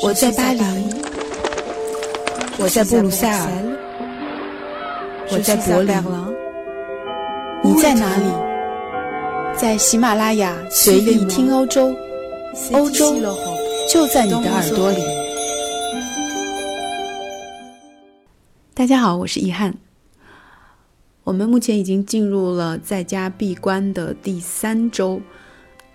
[0.00, 0.62] 我在巴黎，
[2.58, 3.48] 我在布鲁塞尔，
[5.30, 5.94] 我在柏林，
[7.62, 8.24] 你在哪里？
[9.58, 11.94] 在喜马拉雅随意听欧洲，
[12.72, 13.14] 欧洲
[13.90, 15.02] 就在你的耳朵里。
[18.72, 19.74] 大家好，我是易翰。
[21.24, 25.20] 我们目前已经进入了在家闭关的第三周。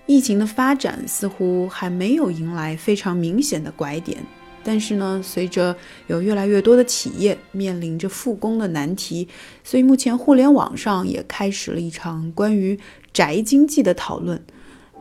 [0.07, 4.17] 疫情的发展似乎还没有迎来非常明显的拐点，
[4.63, 5.75] 但是呢，随着
[6.07, 9.27] 有越来越多的企业面临着复工的难题，
[9.65, 12.79] 所以目前互联网上也开始了一场关于
[13.11, 14.41] 宅经济的讨论。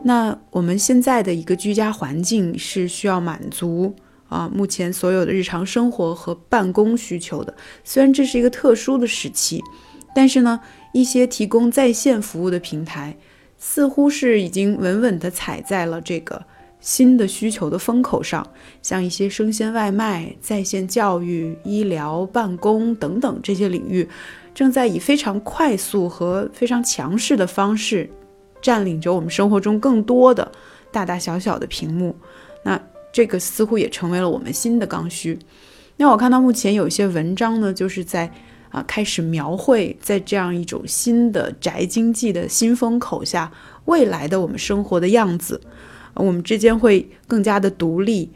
[0.03, 3.95] 那我们现在的一个居家环境是需要满足
[4.27, 7.55] 啊目前所有的日常生活和办公需求的。
[7.83, 9.63] 虽然这是一个特殊的时期，
[10.13, 10.59] 但是呢，
[10.93, 13.17] 一些提供在线服务的平台。
[13.57, 16.43] 似乎是已经稳稳地踩在了这个
[16.79, 18.47] 新的需求的风口上，
[18.81, 24.07] 像一些生鲜外卖、在线教育、医疗、办公等等这些领域，
[24.53, 28.09] 正在以非常快速和非常强势的方式，
[28.61, 30.51] 占领着我们生活中更多的
[30.91, 32.15] 大大小小的屏幕。
[32.63, 32.79] 那
[33.11, 35.37] 这个似乎也成为了我们新的刚需。
[35.97, 38.31] 那我看到目前有一些文章呢，就是在。
[38.83, 43.51] 开始描绘在这样一种新的宅经济的新风口下，
[43.85, 45.61] 未来的我们生活的样子。
[46.15, 48.31] 我们之间会更加的独立，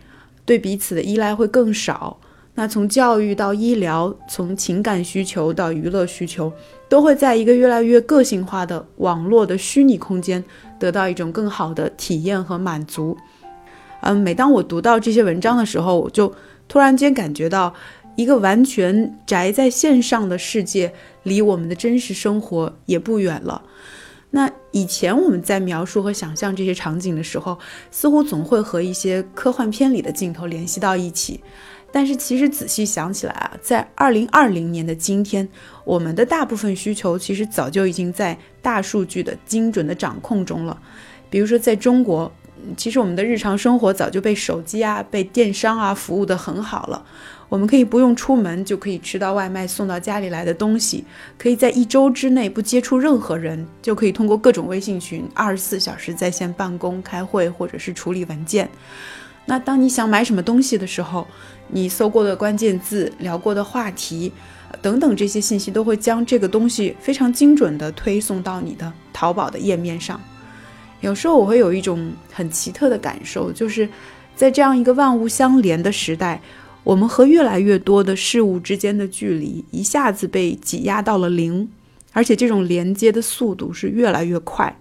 [0.46, 2.18] 对彼此的依赖会更少。
[2.56, 6.52] 那从教育到医疗，从情感需求到娱乐需求，
[6.88, 10.44] 都会在一个越来越个性化的网络的虚拟空间
[10.78, 13.18] 得到一种更好的体验和满足。
[14.02, 16.32] 嗯，每当我读到这些文章的时候，我就
[16.68, 17.74] 突然间感觉到。
[18.16, 23.64] 一个完全宅在线上的世界，离我们的真实生活也不远了。
[24.34, 27.60] 那以前我们在描述和想象这些场景的时候，
[27.90, 31.42] 似乎总会和一些科幻片里的镜头联系到一起。
[31.94, 35.46] 但是其实仔细想起来啊，在二零二零年的今天，
[35.84, 40.82] 我们的大部分需求其实早就已经在大数据的精准的掌控中了。
[41.30, 42.32] 比如说在中国，
[42.78, 47.06] 其实我们的日常生活早就被手机啊、被电商啊服务的很好了。
[47.52, 51.04] 我们可以不用出门就可以吃到外卖送到家里来的东西，
[51.38, 58.70] 可以在一周之内不接触任何人，就可以通过各种微信群二十四小时在线办公、开会或者是处理文件。
[59.46, 61.28] 那当你想买什么东西的时候，
[61.68, 64.32] 你搜过的关键字、聊过的话题
[64.82, 70.18] 等等这些信息都会将这个东西非常精准地推送到你的淘宝的页面上。
[71.02, 73.90] 有时候我会有一种很奇特的感受，就是
[74.38, 76.42] 在这样一个万物相连的时代。
[76.84, 81.70] 我们和越来越多的事物之间的距离一下子被挤压到了零，
[82.12, 84.76] 而且这种连接的速度是越来越快。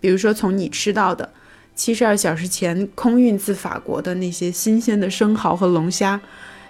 [0.00, 1.28] 比如说，从你吃到的
[1.74, 6.20] 七十二小时前空运自法国的那些新鲜的生蚝和龙虾，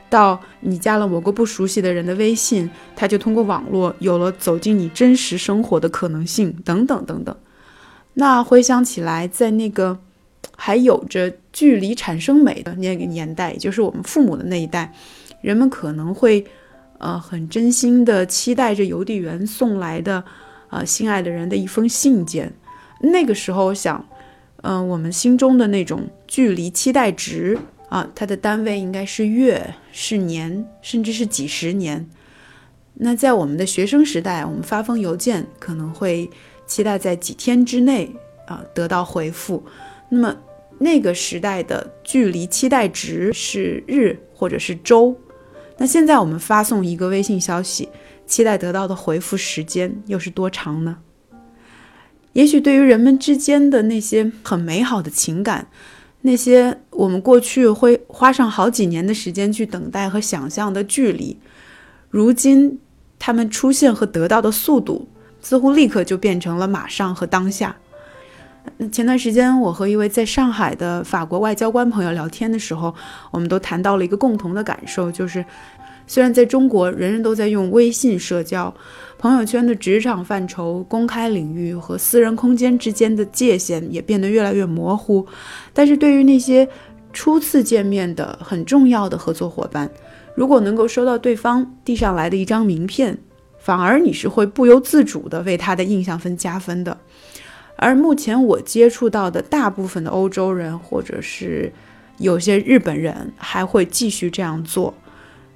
[0.08, 7.36] 到你加了某个不熟悉的人的微信，他就通过网络有了走进你真实生活的可能性，等等等等。
[8.14, 9.98] 那回想起来，在那个。
[10.62, 14.94] 还有着距离产生美的那个年代，也就是我们父母的那一代，
[15.40, 16.44] 人们可能会，
[16.98, 20.22] 呃，很真心的期待着邮递员送来的，
[20.68, 22.52] 呃，心爱的人的一封信件。
[23.00, 24.06] 那个时候，想，
[24.62, 27.58] 嗯，我们心中的那种距离期待值
[27.88, 32.08] 啊，它的单位应该是月、是年，甚至是几十年。
[32.94, 36.30] 那在我们的学生时代，我们发封邮件可能会
[36.66, 38.14] 期待在几天之内
[38.46, 39.64] 啊得到回复。
[40.08, 40.36] 那么。
[40.82, 45.14] 那个时代的距离期待值是日或者是周，
[45.76, 47.90] 那现在我们发送一个微信消息，
[48.26, 50.96] 期待得到的回复时间又是多长呢？
[52.32, 55.68] 也许对于人们之间的那些很美好的情感，
[56.22, 61.36] 那些我们过去会花上好几年的时间去等待和想象的距离，
[62.08, 62.78] 如今
[63.18, 65.06] 他们出现和得到的速度，
[65.42, 67.76] 似乎立刻就变成了马上和当下。
[68.92, 72.94] 前段时间，我和一位在上海的法国外交官朋友聊天的时候，
[73.30, 75.44] 我们都谈到了一个共同的感受，就是
[76.06, 78.74] 虽然在中国人人都在用微信社交，
[79.18, 85.26] 朋友圈的职场范畴、公开领域和私人空间之间的界限也变得越来越模糊，
[85.72, 86.68] 但是对于那些
[87.12, 89.90] 初次见面的很重要的合作伙伴，
[90.34, 93.18] 如果能够收到对方递上来的一张名片，
[93.58, 96.96] 反而你是会不由自主地为他的印象分加分的。
[97.82, 101.72] 而目前我接触到的大部分的欧洲人，或者是
[102.18, 104.92] 有些日本人，还会继续这样做。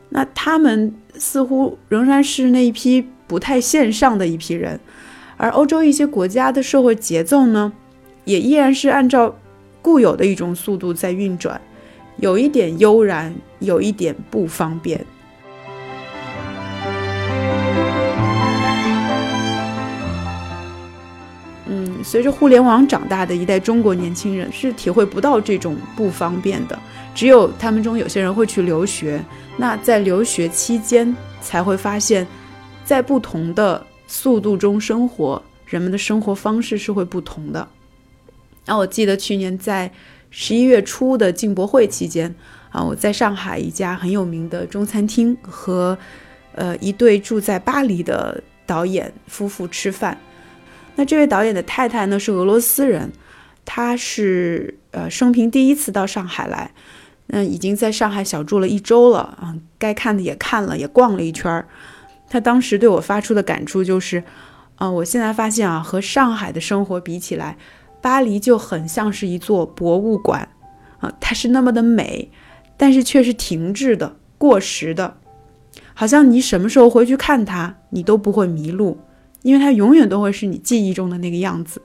[0.08, 4.80] 那他们似乎仍然是那一批不太线上的一批人。
[5.36, 7.70] 而欧洲一些国家的社会节奏呢，
[8.24, 9.36] 也依然是按照
[9.82, 11.60] 固有的一种速度在运转。
[12.16, 15.04] 有一点悠然，有一点不方便。
[22.04, 26.78] 随着互联网长大的一代中国年轻人是体会不到这种不方便的，
[27.14, 29.20] 只有他们中有些人会去留学。
[29.56, 32.26] 那在留学期间才会发现，
[32.84, 37.66] 在不同的速度中生活，人们的生活方式是会不同的。
[38.66, 39.90] 那我记得去年在
[40.30, 42.32] 十一月初的进博会期间
[42.70, 45.96] 啊，我在上海一家很有名的中餐厅和
[46.54, 50.18] 呃一对住在巴黎的导演夫妇吃饭。
[50.96, 53.12] 那这位导演的太太呢是俄罗斯人，
[53.64, 56.70] 她是呃生平第一次到上海来。
[57.26, 61.66] 那已经在上海小住了一周了啊，该看的也看了，也逛了一圈儿。
[62.28, 64.22] 他当时对我发出的感触就是，
[64.76, 67.56] 啊，我现在发现啊，和上海的生活比起来，
[68.02, 70.46] 巴黎就很像是一座博物馆
[71.00, 72.30] 啊，它是那么的美，
[72.76, 75.16] 但是却是停滞的、过时的，
[75.94, 78.98] 好像你什么时候回去看它，你都不会迷路，
[79.44, 81.80] 因为它永远都会是你记忆中的那个样子。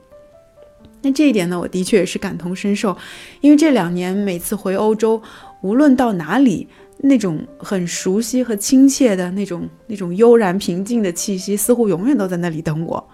[1.02, 2.96] 那这一点呢，我的确也是感同身受，
[3.40, 5.22] 因为这两年每次回欧洲，
[5.62, 6.66] 无论到哪里，
[6.98, 13.08] 那种很熟悉和亲切的那种、那种悠然平静的气息，似乎永远都在那里等我。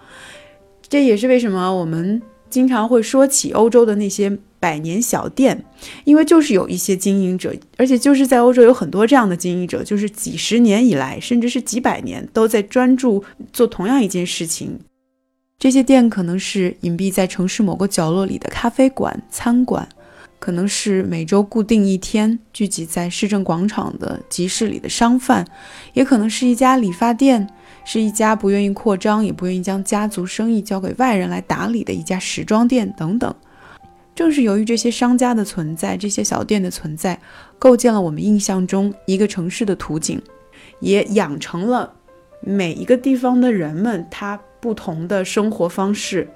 [0.89, 5.63] 这也是为什么我们经常会说起欧洲的那些百年小店，
[6.03, 13.23] 因为就是有一些经营者，而且就是在欧洲有很多这样的经营者，就是几十年以来，甚至是几百年，都在专注
[13.53, 14.79] 做同样一件事情。
[15.59, 19.89] 这些店可能是隐蔽在城市某个角落里的咖啡馆、餐馆，
[20.37, 25.45] 可能是每周固定一天聚集在市政广场的集市里的商贩，
[25.93, 27.47] 也可能是一家理发店，
[27.83, 33.33] 是一家不愿意扩张也不愿意将家族生意交给外人来打理的一家时装店等等。
[34.17, 37.21] 正是由于这些商家的存在，这些小店的存在，
[37.59, 40.19] 构建了我们印象中一个城市的图景，
[40.79, 41.93] 也养成了
[42.41, 44.41] 每一个地方的人们他。
[44.59, 46.27] 不同的生活方式，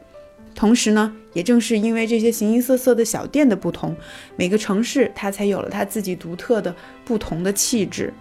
[0.53, 3.95] 同时呢，也正是因为这些形形色色的小店的不同，
[4.35, 6.73] 每个城市它才有了它自己独特的
[7.03, 8.13] 不同的气质。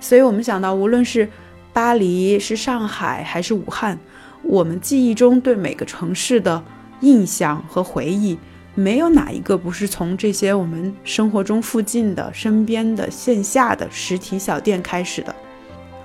[0.00, 1.28] 所以，我们想到，无论是
[1.74, 3.96] 巴黎、是上海还是武汉，
[4.42, 6.64] 我们记忆中对每个城市的
[7.02, 8.38] 印象和回忆，
[8.74, 15.34] 没有哪一个不是从这些我们生活中附近的、身边的线下的实体小店开始的。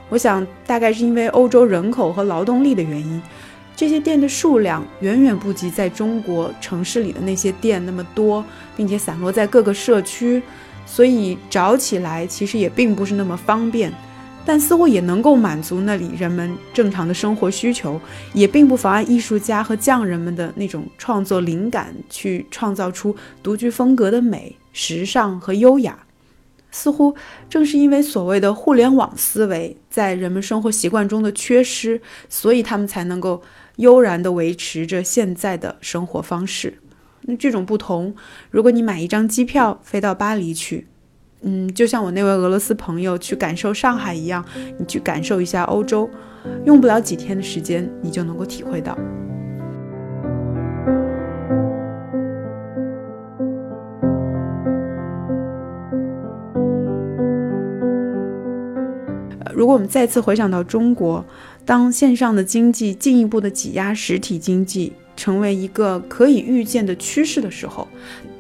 [0.10, 3.22] 我想，大概是因为欧洲人口和劳动力的原因，
[3.76, 8.44] 这些店的数量远远不及在中国城市里的那些店那么多，
[8.76, 10.42] 并且散落在各个社区，
[10.86, 13.92] 所以找起来其实也并不是那么方便。
[14.48, 18.00] 但似乎也能够满足那里人们正常的生活需求，
[18.34, 23.14] 也并不妨碍艺术家和匠人们的那种创作灵感，去创造出
[23.44, 26.00] 独具风格的美、时尚和优雅。
[26.72, 27.14] 似乎
[27.50, 33.42] 正是因为所谓的互联网思维在人们生活习惯中的缺失，所以他们才能够
[33.76, 36.80] 悠然地维持着现在的生活方式。
[37.24, 38.16] 那这种不同，
[38.50, 40.88] 如果你买一张机票飞到巴黎去，
[41.42, 44.44] 嗯，就像我那位俄罗斯朋友去感受上海一样，
[44.78, 46.10] 你去感受一下欧洲，
[46.66, 48.98] 用不了几天的时间，你就能够体会到。
[59.54, 61.26] 如果我们再次回想到中国，
[61.66, 67.88] 当线上的经济进一步的挤压实体经济，成为一个可以预见的趋势的时候，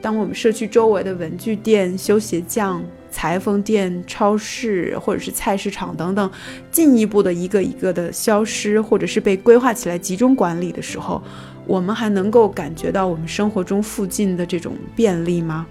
[0.01, 6.31] 当我们社区周围的文具店、修鞋匠、裁缝店、超市或者是菜市场等等，
[6.71, 11.21] 进一步的一个一个的消失，或者是被规划起来集中管理的时候，
[11.65, 15.65] 我们还能够感觉到我们生活中附近的这种便利吗？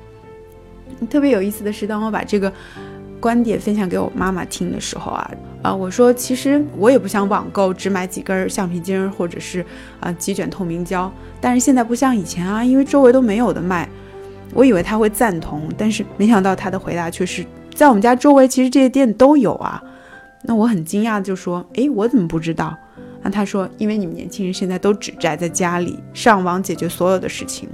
[1.09, 2.53] 特别有意思的是，当我把这个。
[3.19, 5.31] 观点分享给我妈妈听的时候啊
[5.63, 9.65] 啊，我说其实我也不想网购，只买几根橡皮筋或者是
[9.99, 11.11] 啊几卷透明胶。
[11.41, 13.89] 但是现在不像以前啊，因为周围都没有的卖。
[14.57, 17.45] 我以为他会赞同，但是没想到他的回答却是
[17.75, 19.83] 在我们家周围其实这些店都有啊。
[20.45, 22.75] 那我很惊讶就说，诶，我怎么不知道？
[23.23, 27.69] 那他说，因为你们年轻人现在都只宅在家里，上网解决所有的事情。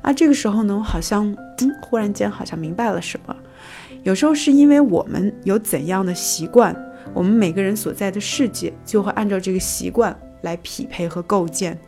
[0.00, 1.24] 啊，这个时候呢，我好像
[1.58, 3.36] 嗯，忽然间好像明白了什么。
[4.02, 6.74] 有时候是因为我们有怎样的习惯，
[7.14, 11.78] 我们每个人所在的世界就会按照这个习惯来匹配和构建。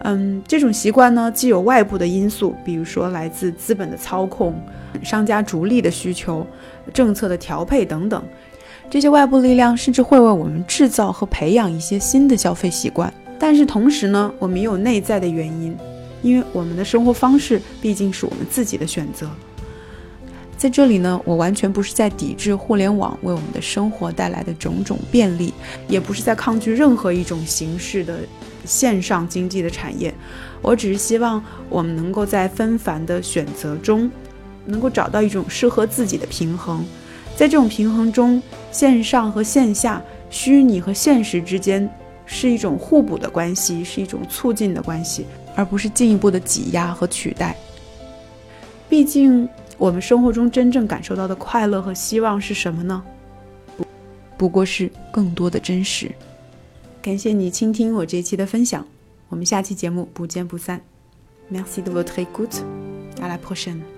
[0.00, 4.54] 嗯，这种习惯呢，既有外部的因素，比如说来自资本的操控、
[5.02, 6.46] 商家逐利的需求、
[6.94, 8.22] 政策的调配等等，
[8.88, 13.12] 这些外部力量甚至会为我们制造和培养一些新的消费习惯。
[13.40, 15.76] 但是同时呢，我们也有内在的原因，
[16.22, 19.28] 因为我们的生活方式毕竟是我们自己的选择。
[20.56, 25.54] 在这里呢，我完全不是在抵制互联网为我们的生活带来的种种便利，
[25.86, 28.18] 也不是在抗拒任何一种形式的
[28.64, 30.12] 线上经济的产业。
[30.62, 34.10] 我只是希望我们能够在纷繁的选择中，
[34.66, 36.84] 能够找到一种适合自己的平衡。
[37.36, 41.88] 在这种平衡中，线上和线下、虚拟和现实之间
[42.26, 47.56] 是一种互补的关系，是一种促进的关系，而不是进一步的挤压和取代。
[48.88, 49.48] 毕竟。
[49.78, 53.00] 我们生活中真正感受到的快乐和希望是什么呢？
[53.76, 53.86] 不，
[54.36, 56.10] 不过是更多的真实。
[57.00, 58.86] 感谢你倾听我这一期的分享，
[59.28, 60.80] 我们下期节目不见不散。
[61.50, 62.62] Merci de votre écoute.
[63.20, 63.97] À la prochaine.